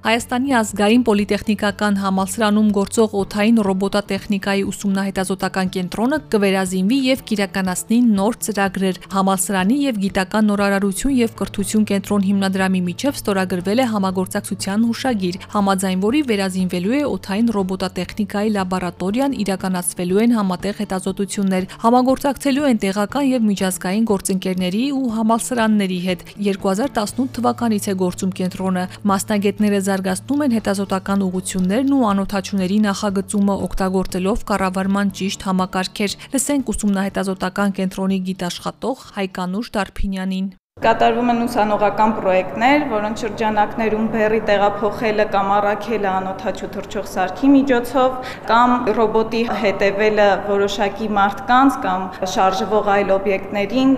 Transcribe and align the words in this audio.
Հայաստանի 0.00 0.54
ազգային 0.56 1.02
պոլիտեխնիկական 1.04 1.98
համալսարանում 2.00 2.68
գործող 2.72 3.14
օթային 3.20 3.58
ռոբոտատեխնիկայի 3.66 4.62
ուսումնահետազոտական 4.70 5.72
կենտրոնը 5.74 6.18
կվերազինվի 6.32 7.00
եւ 7.04 7.24
կիրականացնի 7.30 7.98
նոր 8.20 8.38
ծրագրեր։ 8.46 9.00
Համալսարանի 9.12 9.76
եւ 9.80 9.98
Գիտական 10.04 10.48
նորարարություն 10.48 11.12
եւ 11.20 11.34
կրթություն 11.40 11.84
կենտրոն 11.90 12.24
հիմնադրամի 12.30 12.80
միջև 12.88 13.20
ստորագրվել 13.20 13.82
է 13.84 13.86
համագործակցության 13.92 14.88
հուշագիր, 14.88 15.36
համաձայն 15.52 16.00
որի 16.00 16.22
վերազինվելու 16.32 16.96
է 16.96 17.02
օթային 17.10 17.52
ռոբոտատեխնիկայի 17.60 18.54
լաբորատորիան, 18.56 19.36
իրականացվելու 19.44 20.24
են 20.24 20.34
համատեղ 20.40 20.80
հետազոտություններ, 20.80 21.68
համագործակցելու 21.84 22.66
են 22.72 22.82
տեղական 22.88 23.28
եւ 23.36 23.46
միջազգային 23.50 24.08
գործընկերների 24.14 24.82
ու 24.96 25.04
համալսարանների 25.20 26.00
հետ։ 26.08 26.26
2018 26.48 27.30
թվականից 27.36 27.84
է 27.90 27.96
գործում 28.00 28.34
կենտրոնը։ 28.40 28.88
Մասնագետները 29.10 29.84
զարգացնում 29.90 30.46
են 30.46 30.56
հետազոտական 30.56 31.26
ուղություններն 31.26 31.92
ու 31.96 32.06
անօթաչուների 32.12 32.78
նախագծումը 32.86 33.58
օգտագործելով 33.66 34.46
կառավարման 34.50 35.12
ճիշտ 35.20 35.46
համակարգեր։ 35.50 36.16
Լսենք 36.36 36.72
ուսումնահետազոտական 36.74 37.76
կենտրոնի 37.80 38.18
գիտաշխատող 38.30 39.06
Հայկանուշ 39.20 39.70
Դարփինյանին։ 39.76 40.50
Կատարվում 40.80 41.30
են 41.30 41.40
ուսանողական 41.44 42.12
պրոյեկտներ, 42.18 42.84
որոնց 42.92 43.24
շրջանակներում 43.24 44.06
բերի 44.14 44.38
տեղափոխելը 44.50 45.26
կամ 45.34 45.50
առաքելը 45.56 46.08
անօթաչու 46.12 46.70
թռչող 46.76 47.10
սարքի 47.14 47.50
միջոցով 47.56 48.30
կամ 48.52 48.76
ռոբոտի 49.00 49.42
հետևելը 49.64 50.28
որոշակի 50.46 51.10
մարդկանց 51.18 51.82
կամ 51.84 52.06
շարժվող 52.36 52.94
այլ 52.94 53.12
օբյեկտներին 53.18 53.92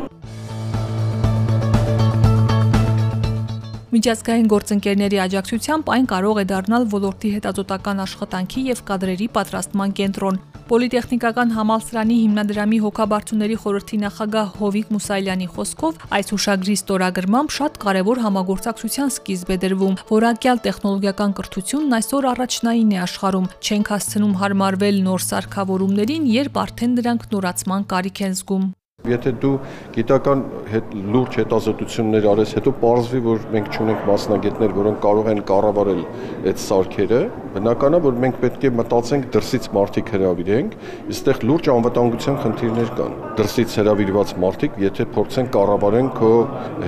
Միջազգային 3.92 4.46
գործընկերների 4.48 5.18
աջակցությամբ 5.20 5.90
այն 5.92 6.06
կարող 6.08 6.38
է 6.40 6.44
դառնալ 6.48 6.86
ոլորտի 6.94 7.32
հետազոտական 7.34 7.98
աշխատանքի 8.06 8.62
եւ 8.70 8.80
կադրերի 8.88 9.28
պատրաստման 9.36 9.92
կենտրոն։ 9.98 10.40
Պոլիտեխնիկական 10.72 11.52
համալսարանի 11.52 12.16
հիմնադրամի 12.22 12.78
հոգաբարձուների 12.86 13.56
խորհրդի 13.60 14.00
նախագահ 14.06 14.50
Հովիկ 14.62 14.92
Մուսայլյանի 14.96 15.48
խոսքով 15.52 16.02
այս 16.16 16.32
հուշագրի 16.32 16.76
ստորագրմամբ 16.80 17.54
շատ 17.60 17.80
կարևոր 17.84 18.22
համագործակցության 18.24 19.12
սկիզբ 19.12 19.52
է 19.52 19.56
դրվում։ 19.68 19.98
Որակյալ 20.16 20.62
տեխնոլոգիական 20.72 21.34
կրթությունն 21.42 21.96
այսօր 22.00 22.28
առաջնային 22.32 22.92
է 22.96 23.02
աշխարհում։ 23.12 23.50
Չենք 23.60 23.92
հասցնում 23.92 24.38
հարմարվել 24.40 25.02
նոր 25.12 25.26
սարքավորումներին, 25.28 26.30
երբ 26.40 26.62
արդեն 26.64 26.96
դրանք 27.02 27.28
նորացման 27.36 27.90
կարիք 27.92 28.24
են 28.30 28.40
զգում։ 28.40 28.70
Եթե 29.02 29.30
դու 29.42 29.56
գիտական 29.96 30.42
հետ 30.70 30.92
լուրջ 31.10 31.38
հետազոտություններ 31.40 32.28
արես, 32.32 32.52
հետո 32.54 32.72
ողջվի, 32.82 33.22
որ 33.24 33.40
մենք 33.54 33.74
չունենք 33.74 34.04
մասնագետներ, 34.06 34.74
որոնք 34.76 35.00
կարող 35.02 35.30
են 35.32 35.42
կառավարել 35.48 36.04
այդ 36.52 36.62
սարքերը, 36.62 37.20
բնական 37.56 37.98
է, 37.98 38.02
որ 38.06 38.22
մենք 38.22 38.40
պետք 38.46 38.68
է 38.68 38.72
մտածենք 38.78 39.28
դրսից 39.34 39.68
մարդիկ 39.74 40.14
հրավիրենք, 40.14 40.78
այստեղ 41.10 41.44
լուրջ 41.50 41.70
անվտանգության 41.74 42.40
խնդիրներ 42.46 42.96
կան։ 43.02 43.20
Դրսից 43.42 43.78
հրավիրված 43.82 44.34
մարդիկ, 44.46 44.82
եթե 44.86 45.10
փորձեն 45.18 45.54
կառավարեն 45.58 46.12
քո 46.22 46.34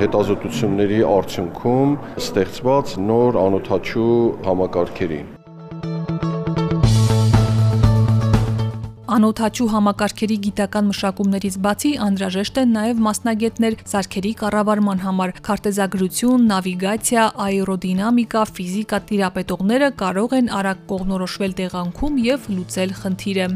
հետազոտությունների 0.04 1.06
արդյունքում 1.18 2.02
ստեղծված 2.22 2.98
նոր 3.10 3.40
անօթաչու 3.48 4.12
համակարգերին 4.46 5.33
Անօթաչու 9.14 9.66
համակարգերի 9.70 10.36
գիտական 10.44 10.86
մշակումներից 10.91 11.56
բացի 11.66 11.91
անհրաժեշտ 12.06 12.56
են 12.62 12.72
նաև 12.76 13.02
մասնագետներ 13.04 13.76
սարքերի 13.92 14.32
կառավարման 14.41 15.02
համար։ 15.04 15.34
Քարտեզագրություն, 15.48 16.48
նավիգացիա, 16.50 17.26
աերոդինամիկա, 17.44 18.42
ֆիզիկա 18.56 19.00
տիրապետողները 19.12 19.92
կարող 20.03 20.34
են 20.41 20.50
արագ 20.62 20.82
կողմնորոշվել 20.91 21.56
տեղանքում 21.62 22.19
եւ 22.26 22.50
լուծել 22.56 22.98
խնդիրը։ 23.04 23.48